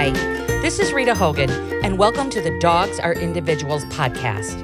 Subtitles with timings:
[0.00, 0.12] Hi,
[0.62, 1.50] this is Rita Hogan,
[1.84, 4.56] and welcome to the Dogs Are Individuals podcast.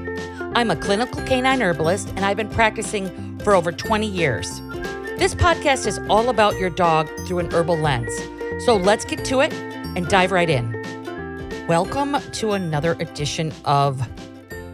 [0.56, 4.62] I'm a clinical canine herbalist, and I've been practicing for over 20 years.
[5.18, 8.10] This podcast is all about your dog through an herbal lens.
[8.64, 10.72] So let's get to it and dive right in.
[11.68, 14.00] Welcome to another edition of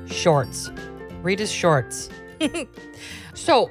[0.07, 0.71] Shorts,
[1.23, 2.09] Rita's Shorts.
[3.35, 3.69] so,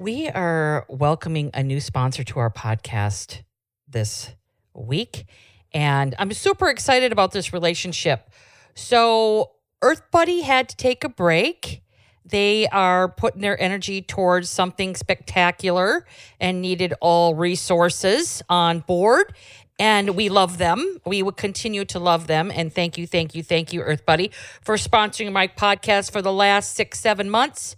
[0.00, 3.42] we are welcoming a new sponsor to our podcast
[3.86, 4.34] this
[4.72, 5.26] week,
[5.76, 8.30] and I'm super excited about this relationship.
[8.74, 9.50] So,
[9.82, 11.82] Earth Buddy had to take a break.
[12.24, 16.06] They are putting their energy towards something spectacular
[16.40, 19.34] and needed all resources on board.
[19.78, 20.96] And we love them.
[21.04, 22.50] We will continue to love them.
[22.50, 24.30] And thank you, thank you, thank you, Earth Buddy,
[24.62, 27.76] for sponsoring my podcast for the last six, seven months.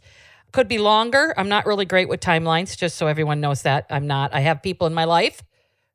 [0.52, 1.34] Could be longer.
[1.36, 3.86] I'm not really great with timelines, just so everyone knows that.
[3.90, 4.32] I'm not.
[4.32, 5.42] I have people in my life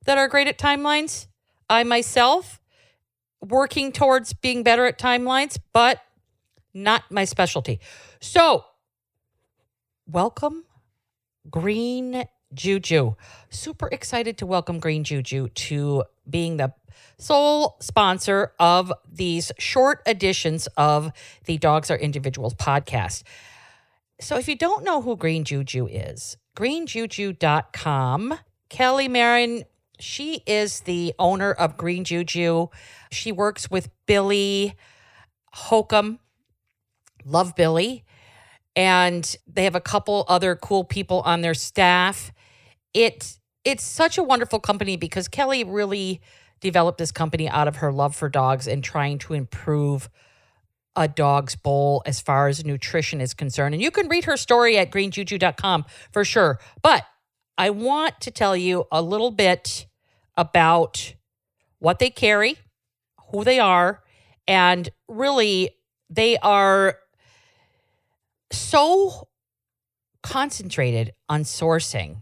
[0.04, 1.28] that are great at timelines.
[1.70, 2.62] I myself
[3.42, 6.00] working towards being better at timelines, but
[6.74, 7.80] not my specialty.
[8.20, 8.66] So,
[10.08, 10.66] welcome,
[11.50, 13.16] Green Juju.
[13.50, 16.74] Super excited to welcome Green Juju to being the
[17.18, 21.12] sole sponsor of these short editions of
[21.46, 23.24] the Dogs Are Individuals podcast.
[24.20, 29.64] So, if you don't know who Green Juju is, greenjuju.com, Kelly Marin,
[30.00, 32.68] she is the owner of Green Juju.
[33.12, 34.76] She works with Billy
[35.54, 36.20] Hokum.
[37.26, 38.04] Love Billy.
[38.76, 42.32] And they have a couple other cool people on their staff.
[42.94, 46.22] It it's such a wonderful company because Kelly really
[46.60, 50.10] developed this company out of her love for dogs and trying to improve
[50.96, 53.74] a dog's bowl as far as nutrition is concerned.
[53.74, 56.60] And you can read her story at greenjuju.com for sure.
[56.82, 57.06] But
[57.58, 59.86] I want to tell you a little bit
[60.36, 61.14] about
[61.80, 62.58] what they carry,
[63.32, 64.02] who they are,
[64.48, 65.72] and really
[66.10, 66.98] they are
[68.52, 69.28] so
[70.22, 72.22] concentrated on sourcing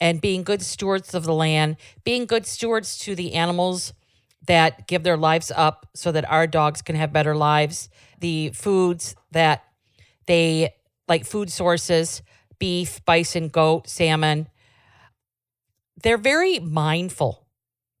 [0.00, 3.92] and being good stewards of the land, being good stewards to the animals
[4.46, 7.88] that give their lives up so that our dogs can have better lives,
[8.18, 9.64] the foods that
[10.26, 10.74] they
[11.08, 12.22] like food sources,
[12.60, 14.48] beef, bison, goat, salmon.
[16.00, 17.48] They're very mindful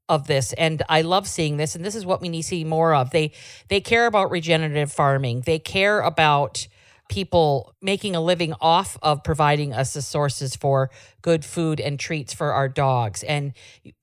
[0.08, 2.64] of this and I love seeing this and this is what we need to see
[2.64, 3.10] more of.
[3.10, 3.32] They
[3.68, 5.42] they care about regenerative farming.
[5.46, 6.66] They care about
[7.10, 10.90] people making a living off of providing us the sources for
[11.22, 13.52] good food and treats for our dogs and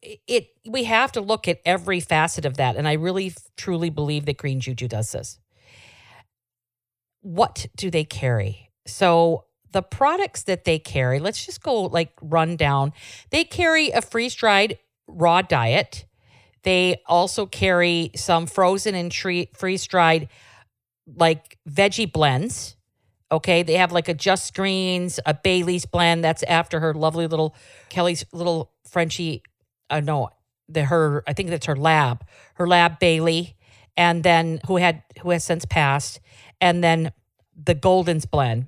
[0.01, 4.25] it we have to look at every facet of that and i really truly believe
[4.25, 5.39] that green juju does this
[7.21, 12.55] what do they carry so the products that they carry let's just go like run
[12.55, 12.93] down
[13.29, 16.05] they carry a freeze dried raw diet
[16.63, 20.27] they also carry some frozen and freeze dried
[21.15, 22.77] like veggie blends
[23.29, 26.23] Okay, they have like a Just Greens, a Bailey's blend.
[26.23, 27.55] That's after her lovely little
[27.89, 29.43] Kelly's little Frenchie.
[29.89, 30.29] Uh, no,
[30.69, 33.57] the her I think that's her lab, her lab Bailey,
[33.97, 36.21] and then who had who has since passed,
[36.61, 37.11] and then
[37.61, 38.67] the Golden's blend.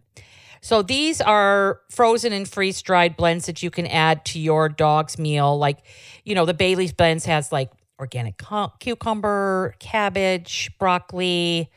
[0.61, 5.17] So these are frozen and freeze dried blends that you can add to your dog's
[5.17, 5.57] meal.
[5.57, 5.79] Like,
[6.23, 8.41] you know, the Bailey's blends has like organic
[8.79, 11.69] cucumber, cabbage, broccoli,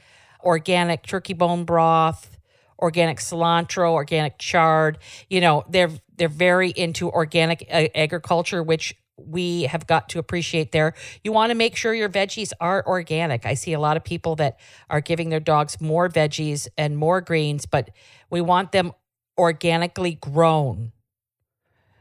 [0.45, 2.39] organic turkey bone broth,
[2.79, 4.99] organic cilantro, organic chard.
[5.29, 10.73] You know, they're they're very into organic uh, agriculture, which we have got to appreciate
[10.73, 10.95] there.
[11.23, 13.47] You want to make sure your veggies are organic.
[13.47, 14.59] I see a lot of people that
[14.91, 17.91] are giving their dogs more veggies and more greens, but
[18.33, 18.93] we want them
[19.39, 20.91] organically grown.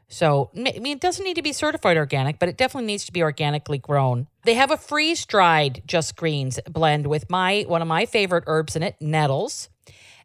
[0.07, 3.13] So, I mean, it doesn't need to be certified organic, but it definitely needs to
[3.13, 4.27] be organically grown.
[4.45, 8.75] They have a freeze dried just greens blend with my one of my favorite herbs
[8.75, 9.69] in it, nettles.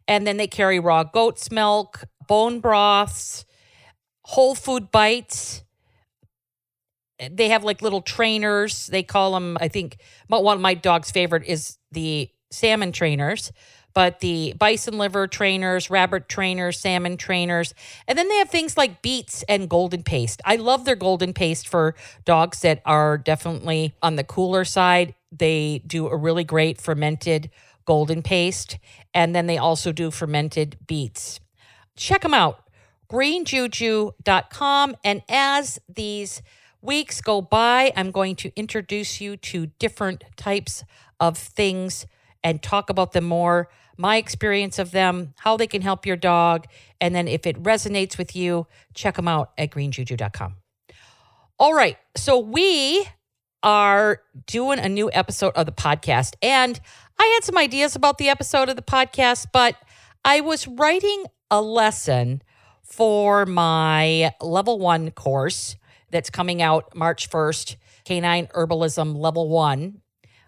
[0.07, 3.45] And then they carry raw goat's milk, bone broths,
[4.23, 5.63] whole food bites.
[7.31, 8.87] They have like little trainers.
[8.87, 9.97] They call them, I think,
[10.29, 13.51] but one of my dog's favorite is the salmon trainers,
[13.97, 17.73] but the bison liver trainers, rabbit trainers, salmon trainers.
[18.07, 20.39] And then they have things like beets and golden paste.
[20.45, 25.15] I love their golden paste for dogs that are definitely on the cooler side.
[25.31, 27.49] They do a really great fermented
[27.85, 28.77] golden paste,
[29.15, 31.39] and then they also do fermented beets.
[31.95, 32.69] Check them out,
[33.11, 34.95] greenjuju.com.
[35.03, 36.43] And as these
[36.83, 40.83] weeks go by, I'm going to introduce you to different types
[41.19, 42.05] of things
[42.43, 46.67] and talk about them more, my experience of them, how they can help your dog.
[47.01, 50.55] And then if it resonates with you, check them out at greenjuju.com.
[51.59, 51.97] All right.
[52.15, 53.07] So we
[53.63, 56.35] are doing a new episode of the podcast.
[56.41, 56.79] And
[57.19, 59.75] I had some ideas about the episode of the podcast, but
[60.23, 62.43] I was writing a lesson
[62.83, 65.75] for my level one course
[66.11, 70.01] that's coming out March 1st, Canine Herbalism Level One,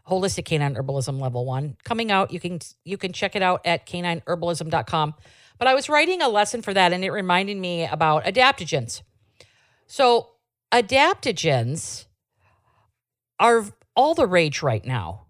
[0.10, 1.78] Holistic Canine Herbalism Level One.
[1.84, 5.14] Coming out, you can you can check it out at canineherbalism.com.
[5.58, 9.02] But I was writing a lesson for that and it reminded me about adaptogens.
[9.88, 10.30] So
[10.72, 12.06] adaptogens
[13.40, 13.66] are
[13.96, 15.28] all the rage right now.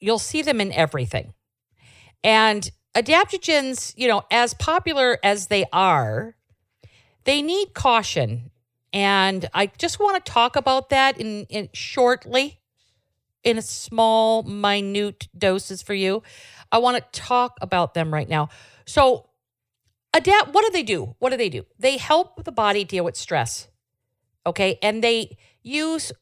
[0.00, 1.34] You'll see them in everything.
[2.22, 6.36] And adaptogens, you know, as popular as they are,
[7.24, 8.50] they need caution.
[8.92, 12.60] And I just want to talk about that in, in shortly,
[13.44, 16.22] in a small, minute doses for you.
[16.70, 18.48] I want to talk about them right now.
[18.86, 19.28] So,
[20.14, 20.54] adapt.
[20.54, 21.14] What do they do?
[21.18, 21.64] What do they do?
[21.78, 23.68] They help the body deal with stress.
[24.46, 26.12] Okay, and they use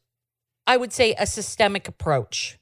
[0.67, 2.57] I would say, a systemic approach.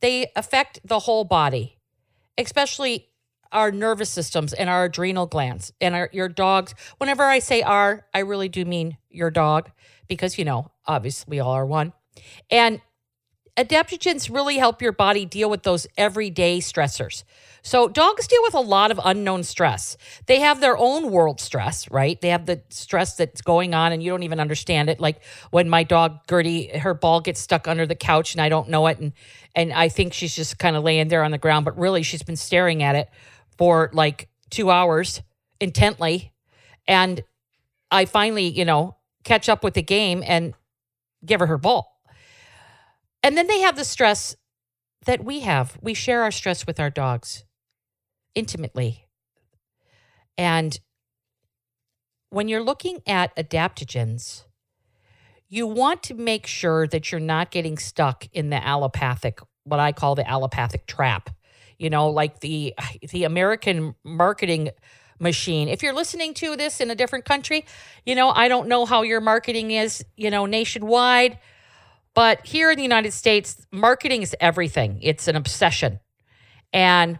[0.00, 1.78] They affect the whole body,
[2.36, 3.08] especially
[3.50, 6.74] our nervous systems and our adrenal glands and our, your dogs.
[6.98, 9.70] Whenever I say our, I really do mean your dog
[10.08, 11.92] because, you know, obviously we all are one.
[12.50, 12.80] And
[13.56, 17.24] adaptogens really help your body deal with those everyday stressors.
[17.62, 19.96] So dogs deal with a lot of unknown stress.
[20.26, 22.20] They have their own world stress, right?
[22.20, 24.98] They have the stress that's going on and you don't even understand it.
[24.98, 28.68] Like when my dog Gertie, her ball gets stuck under the couch and I don't
[28.68, 29.12] know it and
[29.54, 32.22] and I think she's just kind of laying there on the ground, but really she's
[32.22, 33.10] been staring at it
[33.58, 35.20] for like 2 hours
[35.60, 36.32] intently
[36.88, 37.22] and
[37.90, 40.54] I finally, you know, catch up with the game and
[41.24, 41.91] give her her ball.
[43.22, 44.36] And then they have the stress
[45.06, 45.78] that we have.
[45.80, 47.44] We share our stress with our dogs
[48.34, 49.06] intimately.
[50.38, 50.78] And
[52.30, 54.44] when you're looking at adaptogens,
[55.48, 59.92] you want to make sure that you're not getting stuck in the allopathic, what I
[59.92, 61.30] call the allopathic trap.
[61.78, 62.74] You know, like the
[63.10, 64.70] the American marketing
[65.18, 65.68] machine.
[65.68, 67.66] If you're listening to this in a different country,
[68.06, 71.38] you know, I don't know how your marketing is, you know, nationwide,
[72.14, 74.98] but here in the United States, marketing is everything.
[75.02, 76.00] It's an obsession.
[76.72, 77.18] And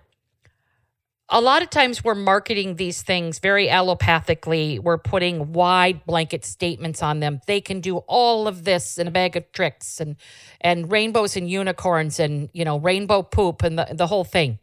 [1.28, 4.78] a lot of times we're marketing these things very allopathically.
[4.78, 7.40] We're putting wide blanket statements on them.
[7.46, 10.16] They can do all of this in a bag of tricks and
[10.60, 14.58] and rainbows and unicorns and you know rainbow poop and the, the whole thing.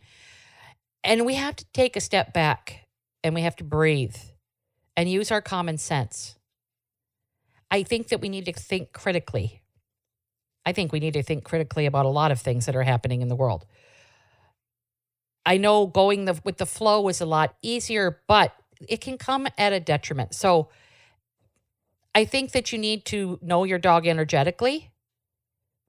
[1.04, 2.88] And we have to take a step back
[3.24, 4.18] and we have to breathe
[4.96, 6.38] and use our common sense.
[7.72, 9.59] I think that we need to think critically.
[10.69, 13.24] I think we need to think critically about a lot of things that are happening
[13.24, 13.66] in the world.
[15.44, 18.54] I know going the, with the flow is a lot easier, but
[18.88, 20.36] it can come at a detriment.
[20.36, 20.69] So
[22.13, 24.92] I think that you need to know your dog energetically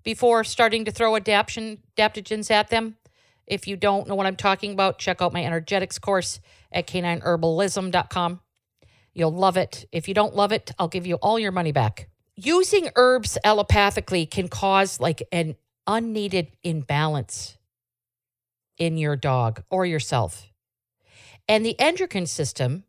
[0.03, 2.97] before starting to throw adaption adaptogens at them.
[3.47, 6.41] If you don't know what I'm talking about, check out my energetics course
[6.73, 8.41] at canineherbalism.com.
[9.13, 9.85] You'll love it.
[9.93, 12.10] If you don't love it, I'll give you all your money back.
[12.43, 15.57] Using herbs allopathically can cause like an
[15.87, 17.59] unneeded imbalance
[18.79, 20.51] in your dog or yourself.
[21.47, 22.85] And the endocrine system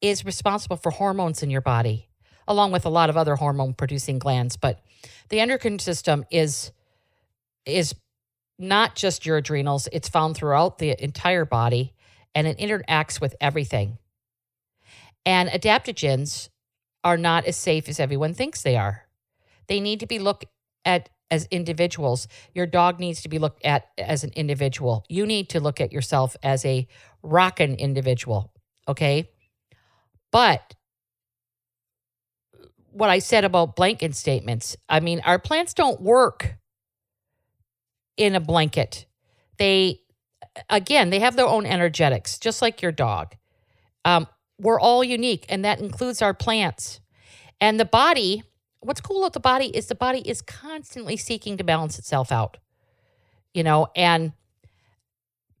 [0.00, 2.08] is responsible for hormones in your body,
[2.46, 4.56] along with a lot of other hormone producing glands.
[4.56, 4.80] But
[5.28, 6.72] the endocrine system is
[7.66, 7.94] is
[8.58, 11.92] not just your adrenals, it's found throughout the entire body
[12.34, 13.98] and it interacts with everything.
[15.26, 16.48] And adaptogens
[17.04, 19.06] are not as safe as everyone thinks they are.
[19.66, 20.46] They need to be looked
[20.84, 22.26] at as individuals.
[22.54, 25.04] Your dog needs to be looked at as an individual.
[25.08, 26.86] You need to look at yourself as a
[27.22, 28.52] rockin' individual.
[28.86, 29.30] Okay.
[30.32, 30.74] But
[32.92, 36.56] what I said about blanket statements, I mean, our plants don't work
[38.16, 39.06] in a blanket.
[39.58, 40.00] They,
[40.68, 43.36] again, they have their own energetics, just like your dog.
[44.04, 44.26] Um,
[44.60, 47.00] we're all unique, and that includes our plants.
[47.60, 48.42] And the body
[48.80, 52.58] what's cool about the body is the body is constantly seeking to balance itself out.
[53.54, 54.32] You know, and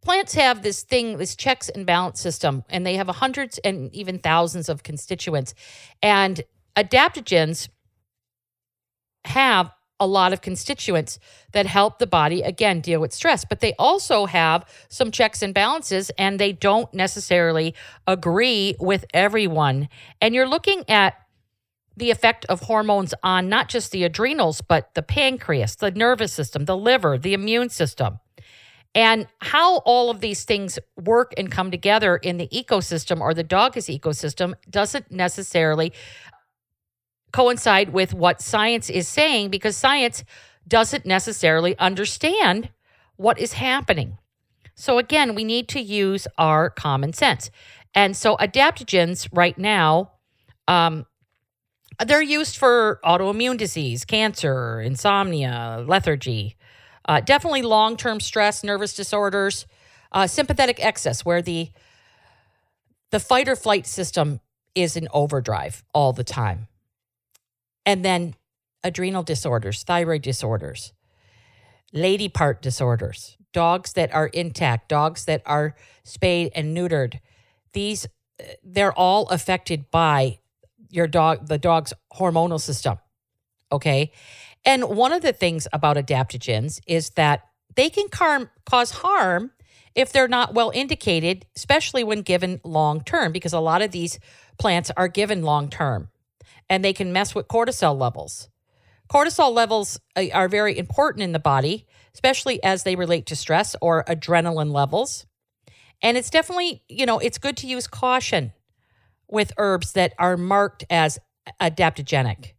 [0.02, 4.18] plants have this thing, this checks and balance system, and they have hundreds and even
[4.18, 5.54] thousands of constituents.
[6.02, 6.42] And
[6.76, 7.68] adaptogens
[9.24, 11.18] have a lot of constituents
[11.52, 15.54] that help the body again deal with stress but they also have some checks and
[15.54, 17.74] balances and they don't necessarily
[18.06, 19.88] agree with everyone
[20.20, 21.14] and you're looking at
[21.98, 26.64] the effect of hormones on not just the adrenals, but the pancreas, the nervous system,
[26.64, 28.20] the liver, the immune system.
[28.94, 33.42] And how all of these things work and come together in the ecosystem or the
[33.42, 35.92] dog's ecosystem doesn't necessarily
[37.32, 40.24] coincide with what science is saying because science
[40.66, 42.70] doesn't necessarily understand
[43.16, 44.18] what is happening.
[44.74, 47.50] So, again, we need to use our common sense.
[47.94, 50.12] And so, adaptogens right now,
[50.68, 51.06] um,
[52.06, 56.56] they're used for autoimmune disease, cancer, insomnia, lethargy,
[57.08, 59.66] uh, definitely long term stress, nervous disorders,
[60.12, 61.70] uh, sympathetic excess, where the
[63.10, 64.40] the fight or flight system
[64.74, 66.68] is in overdrive all the time.
[67.88, 68.34] And then
[68.84, 70.92] adrenal disorders, thyroid disorders,
[71.90, 77.20] lady part disorders, dogs that are intact, dogs that are spayed and neutered.
[77.72, 78.06] These
[78.62, 80.38] they're all affected by
[80.90, 82.98] your dog the dog's hormonal system.
[83.72, 84.12] Okay?
[84.66, 89.52] And one of the things about adaptogens is that they can car- cause harm
[89.94, 94.18] if they're not well indicated, especially when given long term, because a lot of these
[94.58, 96.10] plants are given long term
[96.68, 98.48] and they can mess with cortisol levels.
[99.10, 103.74] Cortisol levels uh, are very important in the body, especially as they relate to stress
[103.80, 105.26] or adrenaline levels.
[106.02, 108.52] And it's definitely, you know, it's good to use caution
[109.26, 111.18] with herbs that are marked as
[111.60, 112.52] adaptogenic.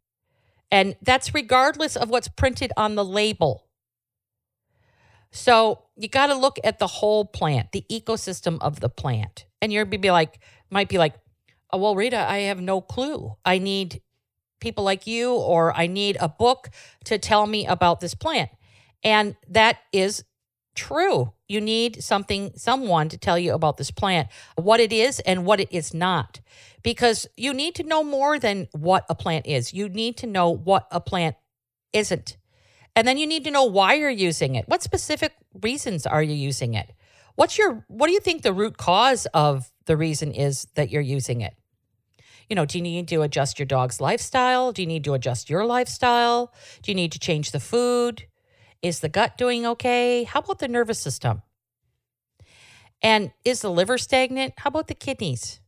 [0.72, 3.66] And that's regardless of what's printed on the label.
[5.32, 9.46] So you got to look at the whole plant, the ecosystem of the plant.
[9.62, 10.40] And you're be like,
[10.70, 11.16] might be like,
[11.74, 13.36] Uh, well, Rita, I have no clue.
[13.46, 14.02] I need
[14.60, 16.70] people like you, or I need a book
[17.06, 18.50] to tell me about this plant.
[19.04, 20.24] And that is
[20.76, 21.34] true.
[21.48, 25.60] You need something, someone to tell you about this plant, what it is and what
[25.60, 26.42] it is not.
[26.84, 29.74] Because you need to know more than what a plant is.
[29.74, 31.36] You need to know what a plant
[31.94, 32.38] isn't.
[32.96, 34.68] And then you need to know why you're using it.
[34.68, 36.92] What specific reasons are you using it?
[37.36, 41.02] What's your what do you think the root cause of the reason is that you're
[41.02, 41.54] using it?
[42.50, 44.72] You know, do you need to adjust your dog's lifestyle?
[44.72, 46.52] Do you need to adjust your lifestyle?
[46.82, 48.26] Do you need to change the food?
[48.82, 50.24] Is the gut doing okay?
[50.24, 51.44] How about the nervous system?
[53.02, 54.54] And is the liver stagnant?
[54.58, 55.60] How about the kidneys?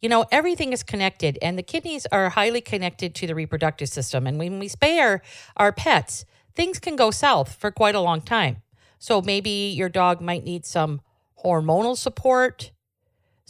[0.00, 4.26] You know, everything is connected, and the kidneys are highly connected to the reproductive system.
[4.26, 5.22] And when we spay our,
[5.56, 6.24] our pets,
[6.56, 8.62] things can go south for quite a long time.
[8.98, 11.02] So maybe your dog might need some
[11.44, 12.71] hormonal support,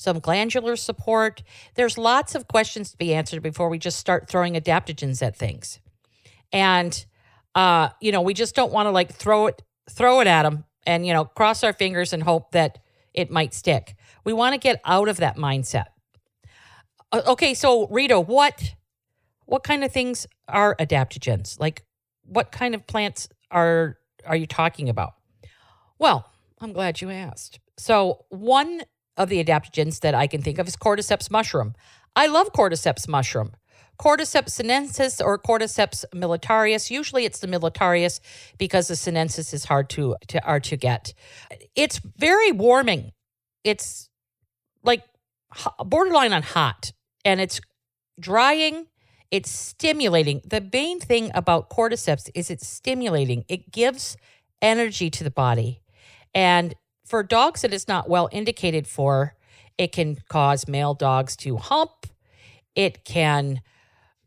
[0.02, 1.42] some glandular support.
[1.74, 5.78] There's lots of questions to be answered before we just start throwing adaptogens at things.
[6.52, 7.04] And
[7.54, 10.64] uh, you know, we just don't want to like throw it throw it at them
[10.86, 12.78] and you know, cross our fingers and hope that
[13.14, 13.94] it might stick.
[14.24, 15.86] We want to get out of that mindset.
[17.10, 18.74] Uh, okay, so Rita, what
[19.46, 21.60] what kind of things are adaptogens?
[21.60, 21.84] Like
[22.24, 25.14] what kind of plants are are you talking about?
[25.98, 26.26] Well,
[26.60, 27.58] I'm glad you asked.
[27.76, 28.82] So, one
[29.16, 31.74] of the adaptogens that I can think of is cordyceps mushroom.
[32.16, 33.52] I love cordyceps mushroom.
[33.98, 36.90] Cordyceps sinensis or Cordyceps militarius.
[36.90, 38.20] Usually it's the militarius
[38.58, 41.14] because the sinensis is hard to, to hard to get.
[41.76, 43.12] It's very warming.
[43.64, 44.08] It's
[44.82, 45.04] like
[45.84, 46.92] borderline on hot
[47.24, 47.60] and it's
[48.18, 48.86] drying.
[49.30, 50.40] It's stimulating.
[50.44, 53.44] The main thing about cordyceps is it's stimulating.
[53.48, 54.16] It gives
[54.60, 55.80] energy to the body.
[56.34, 56.74] And
[57.12, 59.34] for dogs that it's not well indicated for,
[59.76, 62.06] it can cause male dogs to hump.
[62.74, 63.60] It can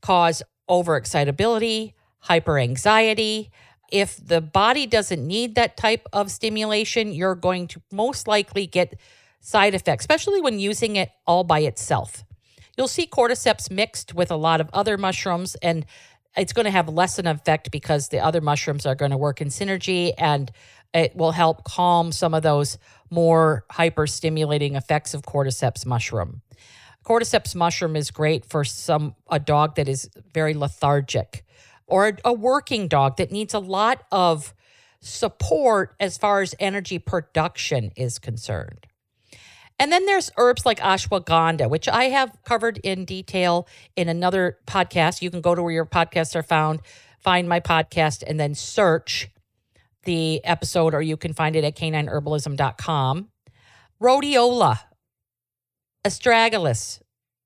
[0.03, 1.93] cause overexcitability,
[2.25, 3.49] hyperanxiety.
[3.91, 8.99] If the body doesn't need that type of stimulation, you're going to most likely get
[9.39, 12.23] side effects, especially when using it all by itself.
[12.77, 15.87] You'll see cordyceps mixed with a lot of other mushrooms, and
[16.37, 19.41] it's going to have less an effect because the other mushrooms are going to work
[19.41, 20.51] in synergy and
[20.93, 22.77] it will help calm some of those
[23.09, 26.41] more hyper stimulating effects of cordyceps mushroom.
[27.05, 31.45] Cordyceps mushroom is great for some a dog that is very lethargic
[31.85, 34.53] or a, a working dog that needs a lot of
[35.01, 38.87] support as far as energy production is concerned.
[39.77, 45.21] And then there's herbs like ashwagandha, which I have covered in detail in another podcast.
[45.21, 46.79] You can go to where your podcasts are found,
[47.19, 49.29] find my podcast, and then search
[50.03, 53.27] the episode, or you can find it at canineherbalism.com.
[54.01, 54.79] Rhodiola,
[56.05, 57.01] astragalus,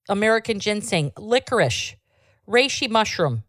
[0.08, 1.96] American ginseng, licorice,
[2.48, 3.44] reishi mushroom,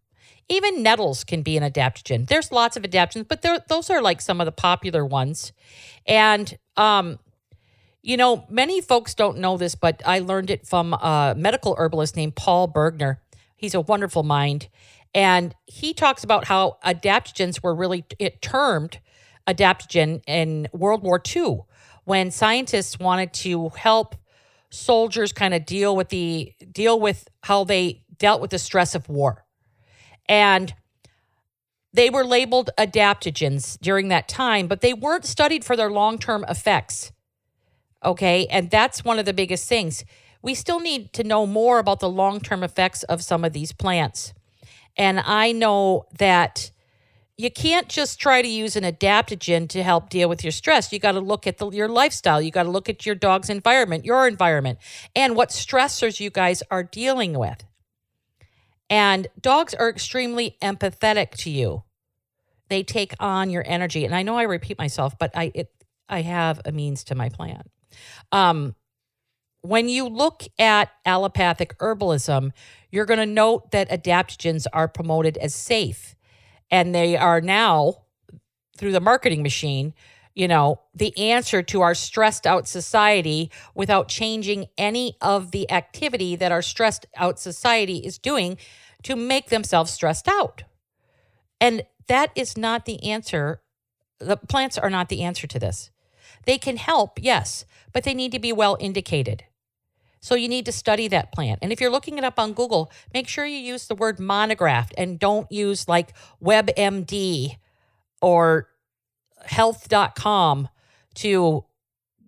[0.48, 2.28] even nettles can be an adaptogen.
[2.28, 5.52] There's lots of adaptogens, but those are like some of the popular ones.
[6.06, 7.18] And, um,
[8.02, 12.16] you know, many folks don't know this, but I learned it from a medical herbalist
[12.16, 13.18] named Paul Bergner.
[13.56, 14.68] He's a wonderful mind.
[15.14, 19.00] And he talks about how adaptogens were really it termed
[19.46, 21.60] adaptogen in World War II
[22.04, 24.14] when scientists wanted to help
[24.70, 29.08] soldiers kind of deal with the deal with how they dealt with the stress of
[29.08, 29.44] war.
[30.28, 30.72] And
[31.92, 36.44] they were labeled adaptogens during that time, but they weren't studied for their long term
[36.48, 37.10] effects.
[38.04, 38.46] Okay.
[38.46, 40.04] And that's one of the biggest things.
[40.42, 43.72] We still need to know more about the long term effects of some of these
[43.72, 44.32] plants.
[44.96, 46.70] And I know that
[47.36, 50.92] you can't just try to use an adaptogen to help deal with your stress.
[50.92, 52.40] You got to look at the, your lifestyle.
[52.40, 54.78] You got to look at your dog's environment, your environment,
[55.16, 57.64] and what stressors you guys are dealing with.
[58.90, 61.84] And dogs are extremely empathetic to you.
[62.68, 64.04] They take on your energy.
[64.04, 65.72] And I know I repeat myself, but I it
[66.08, 67.62] I have a means to my plan.
[68.32, 68.74] Um,
[69.62, 72.52] when you look at allopathic herbalism,
[72.90, 76.14] you're going to note that adaptogens are promoted as safe.
[76.70, 78.02] And they are now,
[78.76, 79.92] through the marketing machine,
[80.34, 86.36] you know, the answer to our stressed out society without changing any of the activity
[86.36, 88.56] that our stressed out society is doing
[89.02, 90.62] to make themselves stressed out.
[91.60, 93.60] And that is not the answer.
[94.18, 95.90] The plants are not the answer to this.
[96.50, 99.44] They can help, yes, but they need to be well indicated.
[100.18, 101.60] So you need to study that plant.
[101.62, 104.92] And if you're looking it up on Google, make sure you use the word monographed
[104.98, 107.56] and don't use like WebMD
[108.20, 108.68] or
[109.44, 110.68] health.com
[111.14, 111.66] to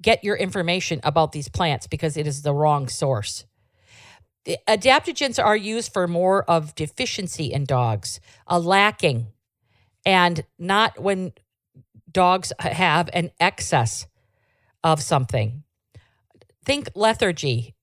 [0.00, 3.45] get your information about these plants because it is the wrong source.
[4.45, 9.33] The adaptogens are used for more of deficiency in dogs, a lacking,
[10.07, 11.33] and not when
[12.09, 14.07] dogs have an excess
[14.85, 15.65] of something.
[16.65, 17.75] Think lethargy,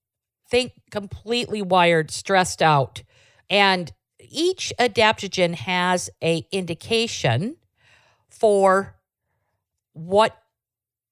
[0.50, 3.03] think completely wired, stressed out.
[3.50, 7.58] And each adaptogen has a indication
[8.29, 8.96] for
[9.94, 10.38] what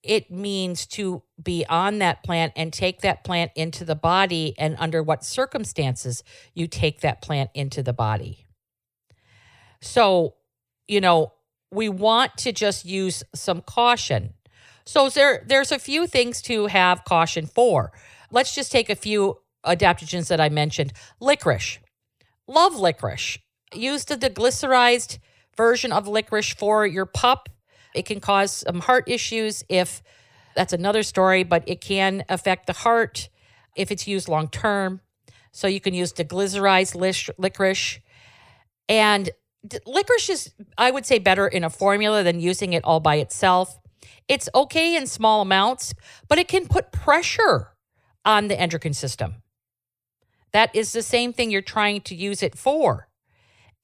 [0.03, 4.75] it means to be on that plant and take that plant into the body and
[4.79, 8.45] under what circumstances you take that plant into the body.
[9.81, 10.35] So,
[10.87, 11.33] you know,
[11.71, 14.33] we want to just use some caution.
[14.87, 17.91] So there there's a few things to have caution for.
[18.31, 20.93] Let's just take a few adaptogens that I mentioned.
[21.19, 21.79] Licorice.
[22.47, 23.37] Love licorice.
[23.73, 25.19] Use the deglycerized
[25.57, 27.49] version of licorice for your pup.
[27.93, 30.01] It can cause some heart issues if
[30.55, 33.27] that's another story, but it can affect the heart
[33.75, 35.01] if it's used long term.
[35.51, 36.95] So you can use deglycerized
[37.37, 37.99] licorice.
[38.87, 39.31] And
[39.85, 43.77] licorice is, I would say, better in a formula than using it all by itself.
[44.27, 45.93] It's okay in small amounts,
[46.27, 47.69] but it can put pressure
[48.25, 49.35] on the endocrine system.
[50.53, 53.07] That is the same thing you're trying to use it for.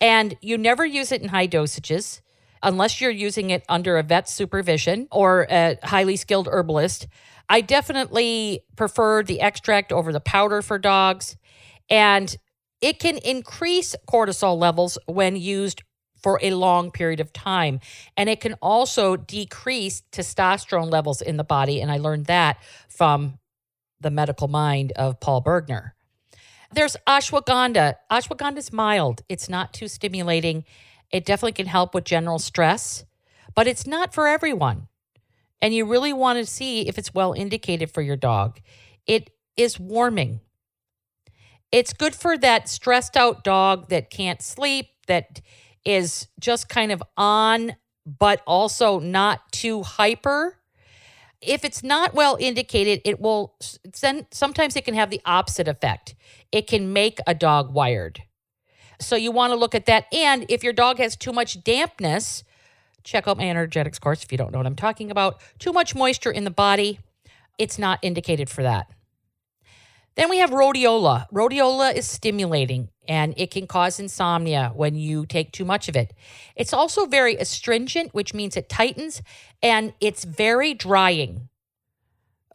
[0.02, 2.22] And you never use it in high dosages
[2.62, 7.08] unless you're using it under a vet supervision or a highly skilled herbalist.
[7.50, 11.38] I definitely prefer the extract over the powder for dogs.
[11.90, 12.36] And
[12.82, 15.84] it can increase cortisol levels when used
[16.24, 17.82] for a long period of time.
[18.18, 21.82] And it can also decrease testosterone levels in the body.
[21.82, 22.58] And I learned that
[22.90, 23.38] from
[24.00, 25.92] the medical mind of Paul Bergner.
[26.72, 27.96] There's ashwagandha.
[28.10, 30.66] Ashwagandha is mild, it's not too stimulating.
[31.12, 33.06] It definitely can help with general stress,
[33.54, 34.88] but it's not for everyone.
[35.62, 38.60] And you really want to see if it's well indicated for your dog.
[39.06, 40.40] It is warming.
[41.72, 45.42] It's good for that stressed out dog that can't sleep, that
[45.86, 50.58] is just kind of on, but also not too hyper
[51.46, 53.56] if it's not well indicated, it will
[53.94, 56.16] send, sometimes it can have the opposite effect.
[56.52, 58.22] It can make a dog wired.
[59.00, 60.06] So you want to look at that.
[60.14, 62.44] And if your dog has too much dampness,
[63.04, 65.42] check out my energetics course if you don't know what I'm talking about.
[65.60, 67.00] Too much moisture in the body,
[67.58, 68.90] it's not indicated for that.
[70.16, 71.26] Then we have rhodiola.
[71.34, 76.14] Rhodiola is stimulating and it can cause insomnia when you take too much of it.
[76.56, 79.22] It's also very astringent, which means it tightens
[79.62, 81.50] and it's very drying.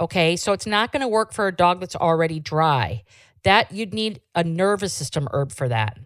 [0.01, 3.03] Okay, so it's not going to work for a dog that's already dry.
[3.45, 5.99] That you'd need a nervous system herb for that.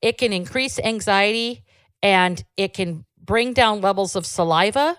[0.00, 1.64] It can increase anxiety
[2.02, 4.96] and it can bring down levels of saliva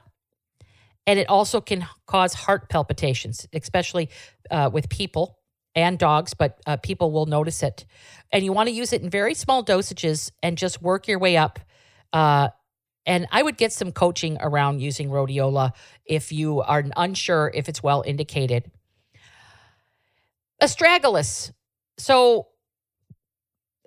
[1.06, 4.10] and it also can cause heart palpitations, especially
[4.52, 5.40] uh, with people
[5.78, 7.86] and dogs, but uh, people will notice it.
[8.34, 11.38] And you want to use it in very small dosages and just work your way
[11.38, 11.60] up.
[12.12, 12.50] Uh,
[13.06, 17.84] and I would get some coaching around using rhodiola if you are unsure if it's
[17.84, 18.72] well indicated.
[20.62, 21.52] Astragalus.
[22.00, 22.48] So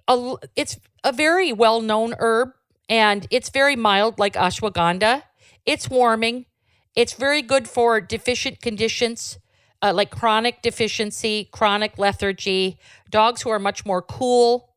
[0.07, 2.53] a, it's a very well known herb
[2.89, 5.25] and it's very mild, like ashwagandha.
[5.67, 6.47] It's warming.
[6.95, 9.41] It's very good for deficient conditions
[9.83, 12.79] uh, like chronic deficiency, chronic lethargy,
[13.11, 14.69] dogs who are much more cool.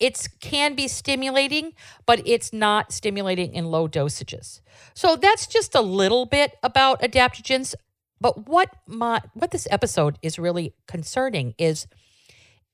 [0.00, 1.72] it can be stimulating,
[2.04, 4.60] but it's not stimulating in low dosages.
[4.94, 7.74] So that's just a little bit about adaptogens.
[8.20, 11.86] But what my what this episode is really concerning is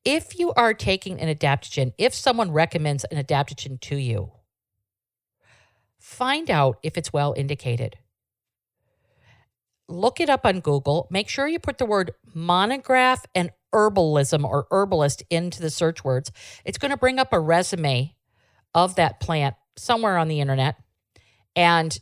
[0.05, 4.33] if you are taking an adaptogen, if someone recommends an adaptogen to you,
[5.99, 7.99] find out if it's well indicated.
[9.93, 11.07] Look it up on Google.
[11.11, 16.33] Make sure you put the word monograph and herbalism or herbalist into the search words.
[16.65, 18.15] It's going to bring up a resume
[18.75, 20.77] of that plant somewhere on the internet
[21.55, 21.99] and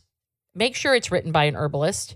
[0.55, 2.15] make sure it's written by an herbalist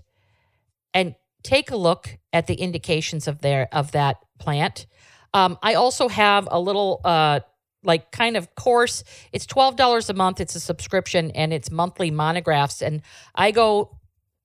[0.94, 4.86] and take a look at the indications of their of that plant.
[5.34, 7.40] Um, I also have a little uh,
[7.82, 9.04] like kind of course.
[9.32, 10.40] It's twelve dollars a month.
[10.40, 12.82] It's a subscription and it's monthly monographs.
[12.82, 13.02] And
[13.34, 13.98] I go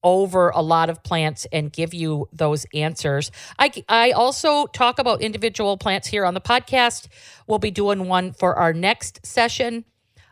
[0.03, 3.31] over a lot of plants and give you those answers.
[3.59, 7.07] I, I also talk about individual plants here on the podcast.
[7.47, 9.85] We'll be doing one for our next session.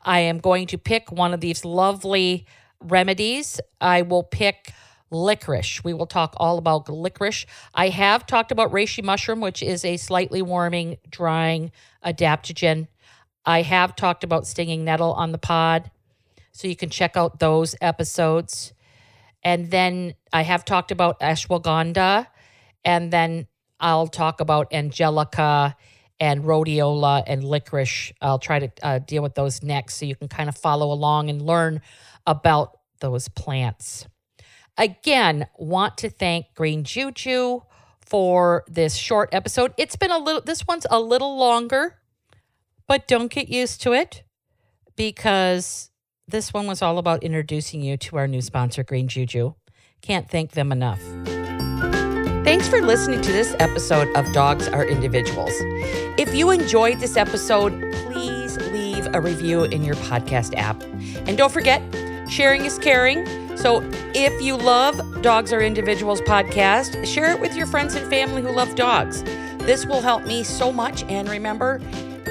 [0.03, 2.45] I am going to pick one of these lovely
[2.82, 3.60] remedies.
[3.79, 4.73] I will pick
[5.12, 5.84] licorice.
[5.84, 7.45] We will talk all about licorice.
[7.73, 11.71] I have talked about reishi mushroom, which is a slightly warming, drying
[12.05, 12.88] adaptogen.
[13.45, 15.91] I have talked about stinging nettle on the pod.
[16.51, 18.73] So you can check out those episodes.
[19.43, 22.28] And then I have talked about ashwagandha.
[22.84, 23.47] And then
[23.80, 25.75] I'll talk about angelica
[26.19, 28.12] and rhodiola and licorice.
[28.21, 31.30] I'll try to uh, deal with those next so you can kind of follow along
[31.30, 31.82] and learn
[32.28, 34.06] about those plants.
[34.78, 37.62] Again, want to thank Green Juju
[38.06, 39.73] for this short episode.
[39.78, 41.97] It's been a little, this one's a little longer,
[42.88, 44.23] but don't get used to it
[44.95, 45.91] because
[46.30, 49.54] this one was all about introducing you to our new sponsor, Green Juju.
[50.02, 51.02] Can't thank them enough.
[52.46, 55.52] Thanks for listening to this episode of Dogs Are Individuals.
[56.18, 57.74] If you enjoyed this episode,
[58.06, 60.82] please leave a review in your podcast app.
[61.28, 61.82] And don't forget,
[62.30, 63.26] sharing is caring.
[63.58, 63.82] So
[64.13, 68.52] if you love Dogs Are Individuals podcast, share it with your friends and family who
[68.52, 69.24] love dogs.
[69.65, 71.04] This will help me so much.
[71.04, 71.82] And remember,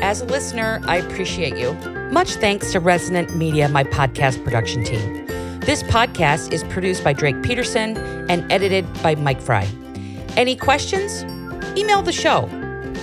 [0.03, 1.73] as a listener, I appreciate you.
[2.11, 5.27] Much thanks to Resonant Media, my podcast production team.
[5.61, 7.97] This podcast is produced by Drake Peterson
[8.31, 9.69] and edited by Mike Fry.
[10.37, 11.25] Any questions?
[11.77, 12.43] Email the show.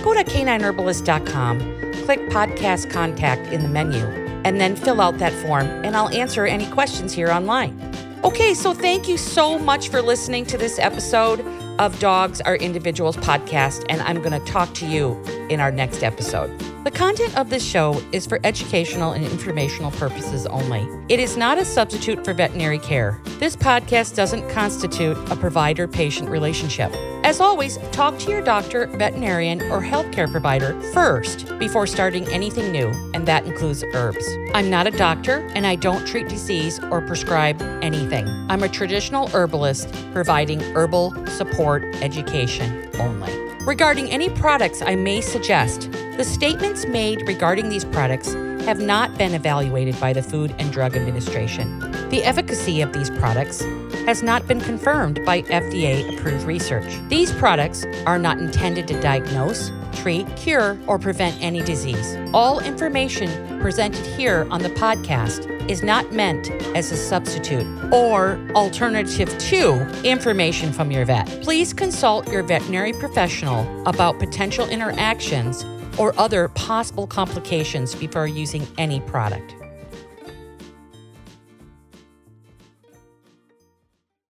[0.02, 1.58] Go to canineherbalist.com,
[2.04, 4.04] click podcast contact in the menu,
[4.44, 7.80] and then fill out that form, and I'll answer any questions here online.
[8.24, 11.40] Okay, so thank you so much for listening to this episode
[11.78, 16.02] of Dogs Are Individuals podcast, and I'm going to talk to you in our next
[16.02, 16.50] episode.
[16.86, 20.86] The content of this show is for educational and informational purposes only.
[21.12, 23.20] It is not a substitute for veterinary care.
[23.40, 26.92] This podcast doesn't constitute a provider patient relationship.
[27.24, 32.86] As always, talk to your doctor, veterinarian, or healthcare provider first before starting anything new,
[33.14, 34.24] and that includes herbs.
[34.54, 38.28] I'm not a doctor and I don't treat disease or prescribe anything.
[38.48, 43.32] I'm a traditional herbalist providing herbal support education only.
[43.64, 48.32] Regarding any products I may suggest, the statements made regarding these products
[48.64, 51.78] have not been evaluated by the Food and Drug Administration.
[52.08, 53.62] The efficacy of these products
[54.06, 56.98] has not been confirmed by FDA approved research.
[57.08, 62.16] These products are not intended to diagnose, treat, cure, or prevent any disease.
[62.32, 69.36] All information presented here on the podcast is not meant as a substitute or alternative
[69.38, 71.26] to information from your vet.
[71.42, 75.64] Please consult your veterinary professional about potential interactions
[75.98, 79.54] or other possible complications before using any product.